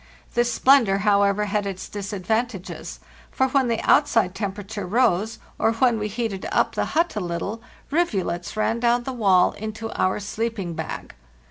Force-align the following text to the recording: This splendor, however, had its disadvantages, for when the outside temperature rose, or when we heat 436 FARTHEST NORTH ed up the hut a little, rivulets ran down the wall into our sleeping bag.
This 0.33 0.51
splendor, 0.51 0.97
however, 1.05 1.45
had 1.45 1.67
its 1.67 1.87
disadvantages, 1.87 3.01
for 3.29 3.47
when 3.49 3.67
the 3.67 3.79
outside 3.81 4.33
temperature 4.33 4.83
rose, 4.87 5.37
or 5.59 5.73
when 5.73 5.99
we 5.99 6.07
heat 6.07 6.31
436 6.31 6.49
FARTHEST 6.49 6.53
NORTH 6.55 6.59
ed 6.59 6.59
up 6.59 6.73
the 6.73 6.99
hut 6.99 7.15
a 7.15 7.19
little, 7.23 7.61
rivulets 7.91 8.57
ran 8.57 8.79
down 8.79 9.03
the 9.03 9.13
wall 9.13 9.51
into 9.51 9.91
our 9.91 10.19
sleeping 10.19 10.73
bag. 10.73 11.13